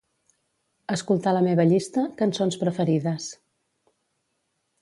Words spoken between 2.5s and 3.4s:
preferides".